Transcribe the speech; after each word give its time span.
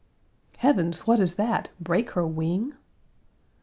"Heavens, 0.57 1.05
what 1.05 1.19
is 1.19 1.35
that 1.35 1.69
break 1.79 2.09
her 2.13 2.25
wing?" 2.25 2.73